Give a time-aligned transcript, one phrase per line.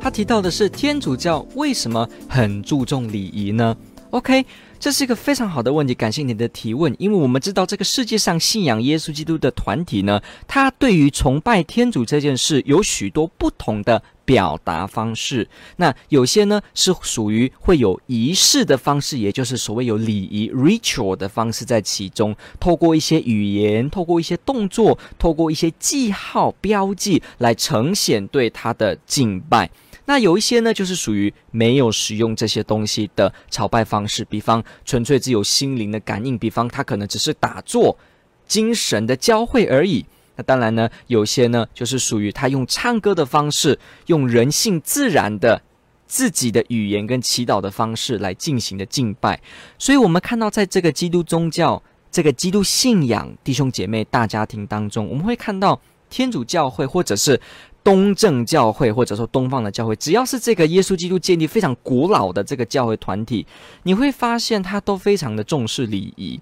[0.00, 3.76] 他提到的是天主教为什么很注重礼仪呢
[4.08, 4.44] ？OK，
[4.78, 6.92] 这是一个非常好的问题，感谢你的提问。
[6.98, 15.46] 因为我们知道这个世界上信仰耶稣基督的团体呢，他对于崇拜天主这件事有许多不同的表达方式。
[15.76, 29.70] 那有些呢是属于会有仪式的方式，也就是所谓有礼仪 （ritual） 的方式在其中，透过一些语言，透过一些动作，透过一些记号标记来呈现对他的敬拜。
[30.10, 37.96] 那有一些呢，就是属于没有使用这些东西的朝拜方式，比方纯粹只有心灵的感应，比方他可能只是打坐、
[38.44, 40.04] 精神的交汇而已。
[40.34, 45.62] 那当然呢，有些呢，就是属于他用唱歌的方式，用人性自然的
[46.08, 49.40] 自己的语言跟祈祷的方式来进行的敬拜。
[49.78, 57.40] 所以，我们看到在这个基督宗教、这个基督信仰弟兄姐妹大家庭当中，我们会看到天主教会或者是。
[57.82, 63.46] 东正教会或者说东方的教会，只要是这个耶稣基督建立非常古老的这个教会团体，
[63.84, 66.38] 你会发现他都非常的重视礼仪。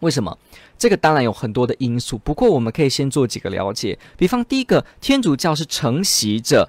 [0.00, 0.36] 为什么？
[0.76, 3.98] 这个当然有很多的因素，不过我们可以先做几个了解。
[4.16, 6.68] 比方第一个，天主教是承袭着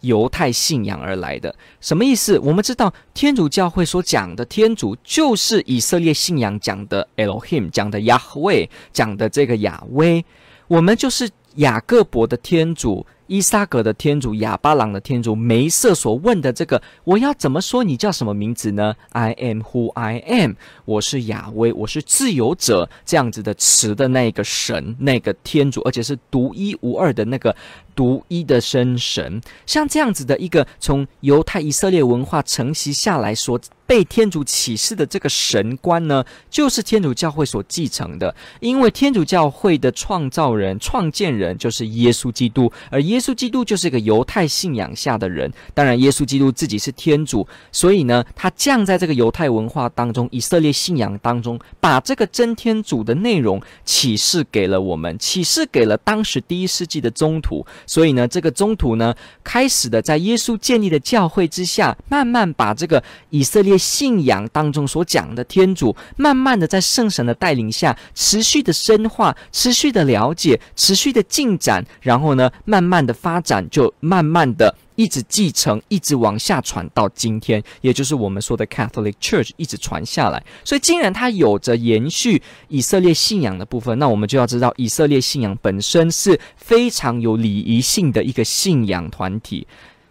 [0.00, 2.38] 犹太信仰而来的，什么意思？
[2.38, 10.24] 我们知道天主教会所讲的天主，就是以色列信仰讲的 Elohim，讲的 Yahweh，讲的这个亚威，
[10.68, 11.30] 我们就是。
[11.56, 17.82] 雅各伯的天主、伊萨格的天主、亚巴朗的天主、梅瑟所问的这个，我要怎么说？
[17.82, 20.54] 你叫什么名字呢？I am who I am，
[20.84, 27.54] 我是亚威，我是自由者，这样子的词的那个神，那个天主，而且是独一无二的那个。
[27.96, 38.36] 独一的真神，像这样子的一个从犹太以色列文化承袭下来所被天主启示的这个神观呢，就是天主教会所继承的。
[38.60, 45.50] 因为天主教会的创造人、创建人就是耶稣基督，而耶耶稣基督就是一个犹太信仰下的人。
[45.72, 57.64] 当然，耶稣基督自己是天主，所以呢，他降在这个犹太文化当中、以色列信仰当中，把这个真天主的内容启示给了我们，启示给了当时第一世纪的宗徒。
[57.86, 74.74] 所以呢，这个宗徒呢，开始的在耶稣建立的教会之下，慢慢把这个以色列信仰当中所讲的天主，慢慢的在圣神的带领下，持续的深化，持续的了解，持续的进展，然后呢，慢慢的发展，就慢慢的。
[74.96, 80.42] 一直继承，一直往下传到今天，也就是我们说的 Catholic Church 一直传下来。
[80.64, 89.66] 所以，既然它有着延续以色列信仰的部分，那我们就要知道，以色列信仰本身是非常有礼仪性的一个信仰团体。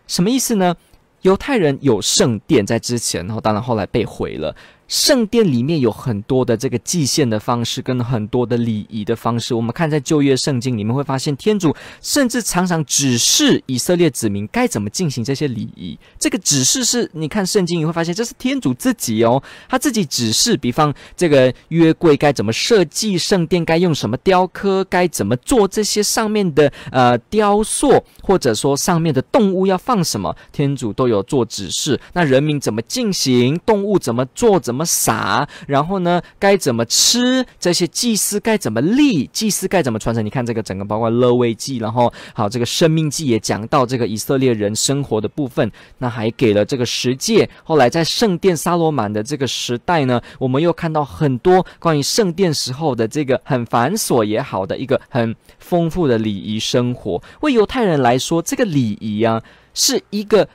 [0.05, 0.75] 什么意思呢？
[1.23, 4.55] 犹太人有圣殿在之前，然后当然后来被毁了。
[4.87, 9.55] 圣殿里面有很多的这个祭献的方式，跟很多的礼仪的方式。
[9.55, 15.97] 我们看在旧约圣经里面会发现，天主甚至常常指示以色列子民该怎么进行这些礼仪。
[16.19, 20.55] 这个指示是你看圣经你会发现，这是天主自己哦，他自己指示。
[20.57, 31.99] 比方这个约柜该怎么设计，圣殿该用什么雕刻，该怎么做这些上面的呃雕塑，或者说上面的动物要放什么，天主都有做指示。
[32.13, 37.45] 那人民怎么进行，动物怎么做，怎怎么撒，然后呢，该怎么吃？
[37.57, 39.25] 这些祭司该怎么立？
[39.31, 40.25] 祭司该怎么传承？
[40.25, 45.71] 你看这个整个包括勒未记，然后好，这个生命记也讲到这个以色列人生活的部分。
[45.99, 47.49] 那还给了这个十诫。
[47.63, 57.23] 后来在圣殿撒罗满的这个时代呢，我们又看到很多关于圣殿时候的这个很繁琐也好的一个很丰富的礼仪生活。
[57.39, 59.41] 为犹太人来说，这个礼仪啊，
[59.73, 60.49] 是一个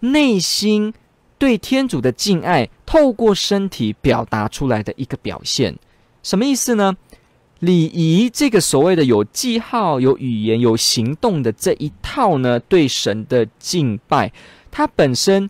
[0.00, 0.94] 内心。
[1.38, 5.76] 对天主的敬爱，透过身体表达出来的一个表现，
[6.22, 6.96] 什么意思呢？
[7.60, 14.30] 礼仪这个所谓的有记号、有语言、有行动的这一套呢，对神的敬拜，
[14.70, 15.48] 它本身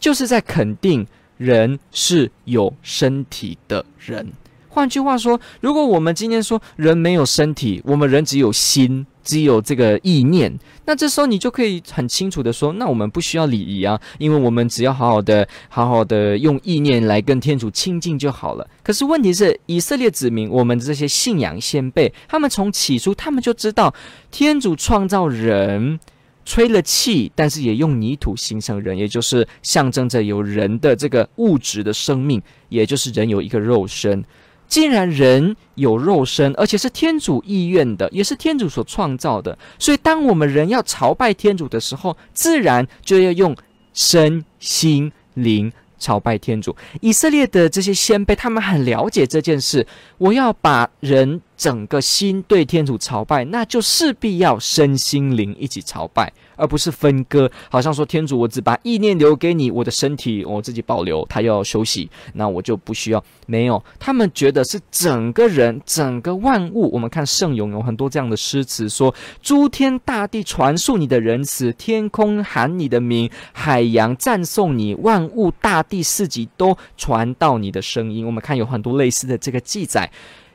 [0.00, 1.06] 就是在肯定
[1.36, 4.32] 人是有身体的人。
[4.68, 10.52] 换句话说，如果我们今天说人没有身体，我们人只有心，只有这个意念，
[10.84, 18.68] 那这时候你就可以很清楚的说，那我们不需要礼仪啊，因为我们只要好好的、好好的用意念来跟天主亲近就好了。
[18.82, 23.94] 可是问题是，以色列子民，我们这些信仰先辈，他们从起初他们就知道，
[24.30, 25.98] 天主创造人
[26.44, 34.24] 吹了气，但是也用泥土形成人，也就是象征着有人的这个物质的生命，也就是人有一个肉身。
[34.72, 43.54] 既然人有肉身，而且是天主意愿的，也是天主所创造的，所以当我们人要朝拜天主的时候，自然就要用
[43.92, 46.74] 身心灵朝拜天主。
[47.02, 49.86] 以色列的这些先辈，他们很了解这件事。
[50.16, 56.32] 我要把人整个心对天主朝拜，那就势必要身心灵一起朝拜。
[56.62, 63.22] 而不是分割，好像说天主，我只把意念留给你，我的身体我自己保留，他要休息，那我就不需要。
[63.46, 66.88] 没有，他们觉得是整个人、整个万物。
[66.92, 69.12] 我们看圣咏有很多这样的诗词，说
[69.42, 78.24] 诸天大地传述你的仁慈，天空喊你的名，海洋赞颂你，万物大地四极都传到你的声音。
[78.24, 80.08] 我们看有很多类似的这个记载。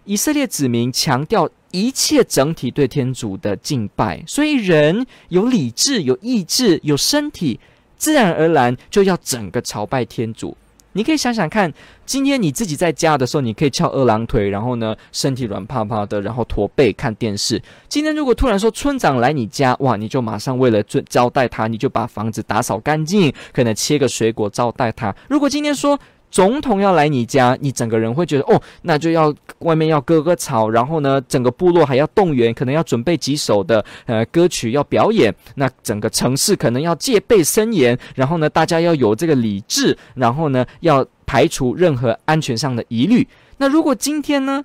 [0.05, 7.59] 以色列子民强调一切整体对天主的敬拜，所以人有理智、有意志、有身体，
[7.97, 10.57] 自然而然就要整个朝拜天主。
[10.93, 11.71] 你可以想想看，
[12.07, 17.61] 今天你自己在家的时候，你可以翘二郎腿，然后呢，身体软趴趴的，然后驼背看电视。
[17.87, 25.15] 今天如果突然说村长来你家，哇，你就马上为了招待他，你就把房子打扫干净，可能切个水果招待他。
[25.29, 43.27] 如果今天说，总统要来你家，你整个人会觉得哦，那就要外面要割割草，然后呢，整个部落还要动员，可能要准备几首的呃歌曲要表演，那整个城市可能要戒备森严，然后呢，大家要有这个理智，然后呢，要排除任何安全上的疑虑。
[43.57, 44.63] 那如果今天呢，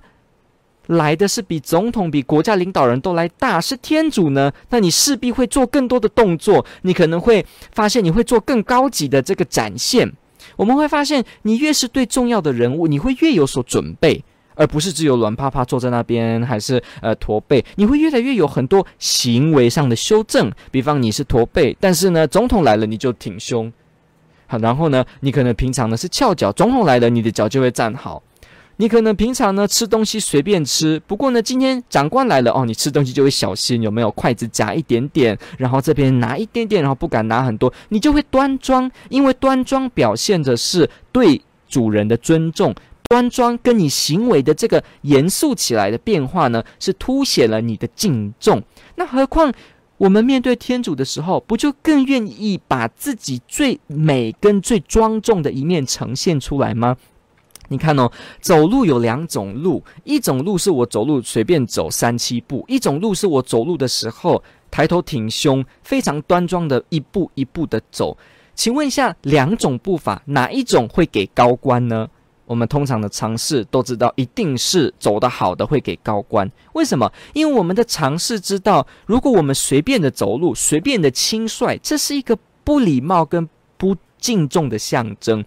[0.87, 10.11] 来的是比总统、比国家领导人都来大，是天主呢，那你势必会做更多的动作，你可能会发现你会做更高级的这个展现。
[10.55, 14.23] 我们会发现，你越是对重要的人物，你会越有所准备，
[14.55, 17.63] 而不是只有软趴趴坐在那边，还是呃驼背。
[17.75, 23.71] 你会越来越有很多行为上的修正，比方你是驼背，但是呢，总统来了你就挺胸，
[24.47, 28.21] 好，然后呢，你可能平常呢是翘脚，总统来了你的脚就会站好。
[28.77, 41.39] 你可能平常呢吃东西随便吃，不过呢今天长官来了哦，你吃东西就会小心，有没有筷子夹一点点，然后这边拿一点点，然后不敢拿很多，你就会端庄，因为端庄表现的是对
[41.69, 42.73] 主人的尊重，
[43.09, 48.61] 端庄跟你行为的这个严肃起来的变化呢，是凸显了你的敬重。
[48.95, 49.53] 那何况
[49.97, 56.97] 我们面对天主的时候，不就更愿意把自己最美跟最庄重的一面呈现出来吗？
[57.73, 58.07] 你看哦，
[58.39, 68.15] 走路有两种路，一种路是我走路随便走三七步，一种路是我走路的时候抬头挺胸，非常端庄的一步一步的走。
[68.53, 72.07] 请问一下，两种步伐哪一种会给高官呢？
[72.45, 76.47] 我们通常的常识都知道，一定是走得好的会给高官。
[76.73, 77.11] 为什么？
[77.33, 85.43] 因为我们的常识知道，如果我们随便的走路，随便的轻率，这是一个不礼貌跟不敬重的象征。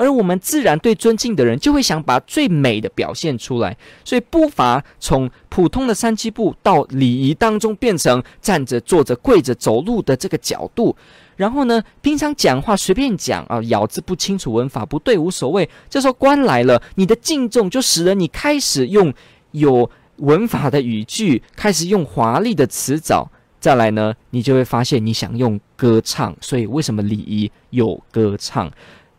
[0.00, 10.96] 而我们自然对尊敬的人，就会想把最美的表现出来，所以步伐从普通的三七步到礼仪当中变成站着、坐着、跪着走路的这个角度。
[11.36, 15.68] 然后呢，平常讲话随便讲啊，咬字不清楚、文法不对无所谓。
[15.90, 19.12] 这时候官来了，你的敬重就使得你开始用
[19.50, 23.30] 有文法的语句，开始用华丽的辞藻。
[23.58, 28.70] 再来呢，你就会发现你想用歌唱，所以为什么礼仪有歌唱？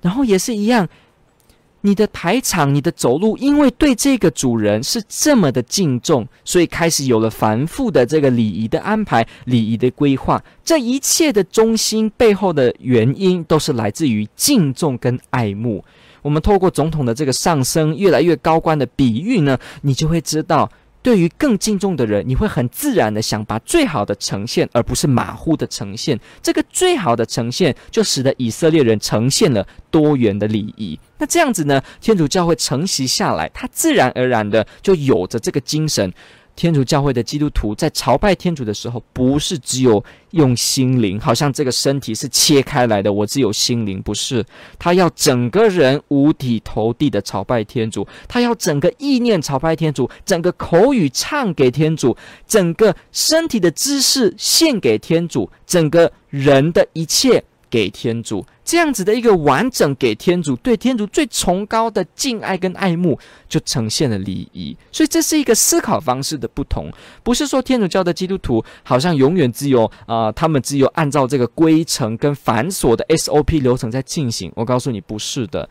[0.02, 0.88] 然后也是一样，
[1.82, 10.44] 你的台场、你的走路，因为对这个主人是这么的敬重，所以开始有了繁复的这个礼仪的安排、礼仪的规划。
[10.64, 15.84] 这一切的中心背后的原因，都是来自于敬重跟爱慕。
[16.22, 20.70] 我们透过总统的这个上升、越来越高官的比喻呢，你就会知道。
[21.04, 26.20] 对于更敬重的人，你会很自然的想把最好的呈现，而不是马虎的呈现。
[26.42, 31.00] 这个最好的呈现，就使得以色列人呈现了多元的礼仪。
[31.18, 36.12] 那这样子呢，天主教会承袭下来，它自然而然的就有着这个精神。
[36.56, 44.46] 天主教会的基督徒在朝拜天主的时候，不是只有用心灵，好像这个身体是切开来的，我只有心灵，不是。
[44.78, 52.16] 他要整个人五体投地的朝拜天主，他要整个意念朝拜天主，整个口语唱给天主，
[52.48, 57.44] 整个身体的姿势献给天主，整个人的一切。
[57.72, 63.18] 给天主这样子的一个完整，给天主对天主最崇高的敬爱跟爱慕，
[63.50, 64.78] 就呈现了礼仪。
[64.92, 66.92] 所以这是一个思考方式的不同，
[67.24, 74.52] 不是说天主教的基督徒好像永远只有啊、他们只有按照这个规程跟繁琐的 SOP 流程在进行。
[74.56, 75.68] 我告诉你，不是的。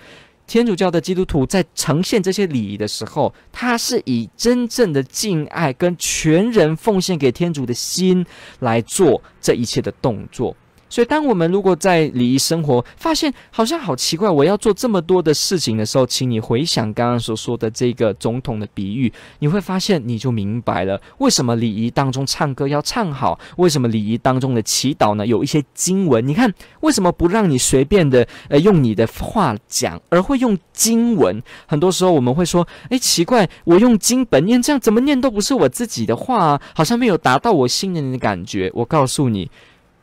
[0.46, 8.26] 天主教的基督徒在呈现这些礼仪的时候，他是以真正的敬爱跟全人奉献给天主的心
[8.58, 10.56] 来做这一切的动作。
[10.90, 25.24] 所以，当我们如果在礼仪生活发现好像好奇怪，我要做这么多的事情的时候，请你回想刚刚所说的这个总统的比喻，你会发现你就明白了为什么礼仪当中唱歌要唱好，为什么礼仪当中的祈祷呢？
[25.26, 31.40] 有一些经文，你看为什么不让你随便的呃用你的话讲，而会用经文？
[31.66, 38.70] 很多时候我们会说，诶，奇怪，我用经本念，这样怎么念都不是我自己的话啊，好像没有达到我心里的感觉。
[38.74, 39.48] 我告诉你。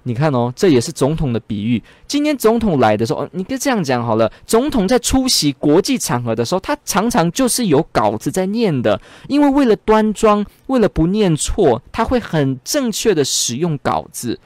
[0.08, 1.84] 你看哦，这也是总统的比喻。
[2.08, 4.32] 今天总统来的时候，哦，你可以这样讲好了。
[4.46, 14.40] 总统在出席国际场合的时候，他常常就是有稿子在念的，因为为了端庄，为了不念错，他会很正确的使用稿子。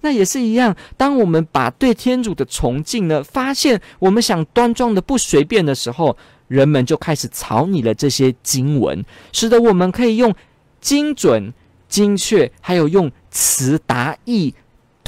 [0.00, 6.16] 那也是一样，当我们把对天主的崇敬呢，发现我们想端庄的不随便的时候，
[6.48, 10.34] 人们就开始草拟了这些经文，使得我们可以用
[10.80, 11.54] 精准、
[11.88, 14.52] 精确，还有用词达意。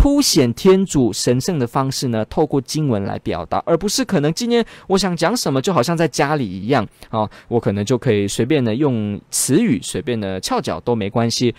[0.07, 11.53] 凸显天主神圣的方式呢，透过经文来表达，而不是可能今天我想讲什么，就好像在家里一样啊，我可能就可以随便的用词语，随便的翘脚都没关系。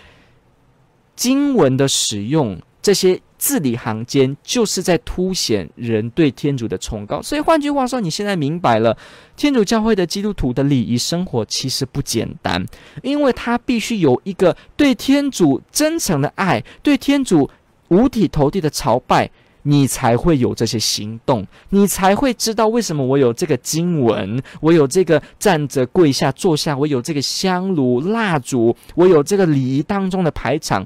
[1.13, 7.21] 经文的使用，这些字里行间，就是在凸显人对天主的崇高。
[7.21, 8.97] 所以换句话说，你现在明白了，
[9.35, 12.65] 天主教会的基督徒的礼仪生活其实不简单，
[13.03, 17.49] 因为他必须有一个对天主真诚的爱，对天主。
[17.89, 19.29] 五体投地的朝拜，
[19.63, 30.85] 你才会有这些行动，你才会知道为什么我有这个经文，我有这个站着、跪下、坐下，我有这个香炉、蜡烛，我有这个礼仪当中的排场，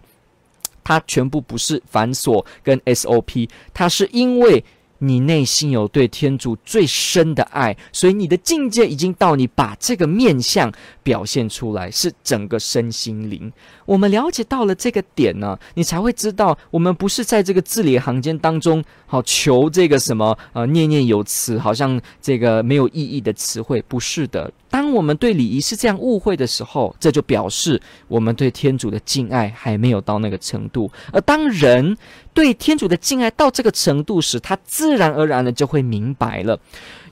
[0.84, 4.64] 它全部不是繁琐跟 SOP，它是因为。
[5.04, 13.52] 你内心有对天主最深的爱，所以你的境界已经到你把这个面相表现出来，是整个身心灵。
[13.86, 24.50] 我们了解到了这个点呢，你才会知道，我们不是在这个字里行间当中，好求这个什么呃念念有词，好像这个没有意义的词汇，不是的。
[24.70, 30.90] 当我们对礼仪是这样误会的时候，这就表示我们对天主的敬爱还没有到那个程度。
[31.12, 31.98] 而当人
[32.34, 36.58] 对天主的敬爱到这个程度时，他自然而然的就会明白了。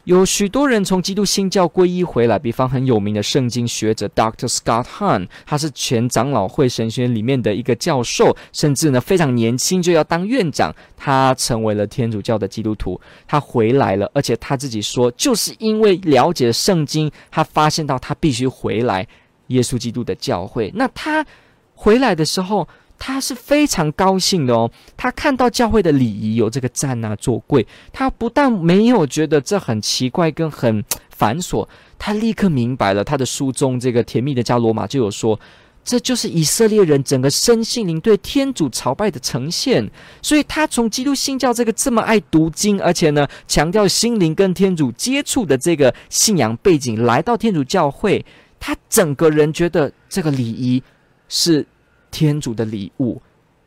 [0.06, 4.48] 有许多人从基督新教皈依回来，比方很有名的圣经学者 Dr.
[4.48, 10.74] Scott Hahn，他是全长老会神学院里面的一个教授，甚至呢非常年轻就要当院长。
[10.98, 19.08] 他成为了天主教的基督徒，他回来了，而且他自己说，就是因为了解圣经，他发现到他必须回来
[19.48, 20.72] 耶稣基督的教会。
[20.76, 21.26] 那他
[21.76, 22.68] 回来的时候。
[23.00, 31.66] 他是非常高兴的哦，他看到教会的礼仪有这个站啊、坐跪，他不但没有觉得这很奇怪跟很繁琐，
[31.98, 33.02] 他立刻明白了。
[33.02, 35.40] 他的书中这个甜蜜的加罗马就有说，
[35.84, 39.90] 这就是以色列人整个身心灵对天主朝拜的呈现。
[40.22, 48.26] 所以，他从基督新教这个这么爱读经，而且呢强调心灵跟天主接触的这个信仰背景，来到天主教会，
[48.60, 50.84] 他整个人觉得这个礼仪
[51.30, 51.66] 是。
[52.12, 53.22] 天主的礼物，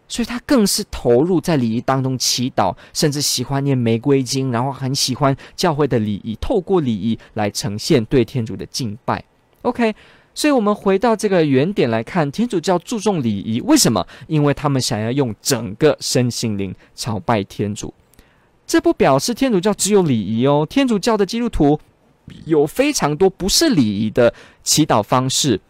[0.09, 9.25] 所以他更是投入在礼仪当中祈祷，甚至喜欢念玫瑰经，然后很喜欢教会的礼仪，透过礼仪来呈现对天主的敬拜。
[9.63, 9.95] OK，
[10.35, 14.07] 所以我们回到这个原点来看，天主教注重礼仪，为什么？
[14.27, 17.95] 因为他们想要用整个身心灵朝拜天主。
[18.67, 21.79] 这不表示天主教只有礼仪哦，天主教的基督徒
[22.47, 24.33] 有非常多不是礼仪的
[24.63, 25.61] 祈祷方式。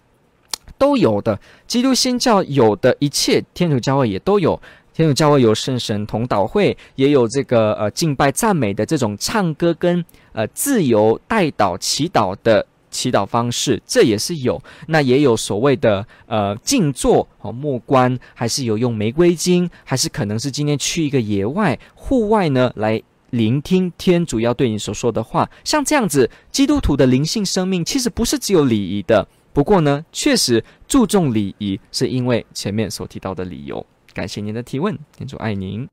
[0.79, 4.61] 都有的，基督新教有的一切，天主教会也都有。
[4.95, 14.63] 天主教会有圣神同祷会，也有这个呃敬拜赞美的这种唱歌跟呃自由代祷祈祷的祈祷方式，这也是有。
[14.89, 25.49] 那也有所谓的呃静坐和默观，还是有用玫瑰经，还是可能是今天去一个野外户外呢，来聆听天主要对你所说的话。
[25.65, 29.27] 像这样子，基督徒的灵性生命其实不是只有礼仪的。
[29.53, 33.85] 不过呢，确实注重礼仪，是因为前面所提到的理由。
[34.15, 35.87] 感谢您的提问，天主爱您。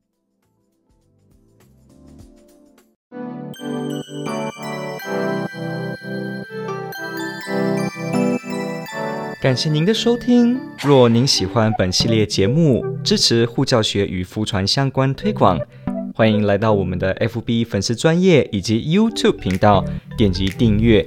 [9.42, 10.60] 感谢您的收听。
[10.78, 15.58] 若您喜欢本系列节目，支持护教学与福传相关推广，
[16.14, 19.82] 欢迎来到我们的 FB 粉丝专业以及 YouTube 频道，
[20.16, 21.06] 点击订阅。